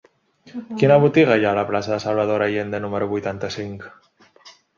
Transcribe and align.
Quina 0.79 0.95
botiga 1.03 1.37
hi 1.41 1.45
ha 1.47 1.51
a 1.55 1.59
la 1.59 1.65
plaça 1.73 1.91
de 1.95 1.99
Salvador 2.05 2.45
Allende 2.47 2.81
número 2.87 3.11
vuitanta-cinc? 3.13 3.87